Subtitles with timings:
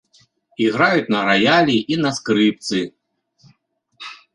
[0.67, 2.79] Іграюць на раялі і на скрыпцы.